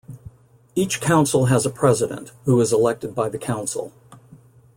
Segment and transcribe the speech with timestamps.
[0.73, 3.93] Each council has a president, who is elected by the council.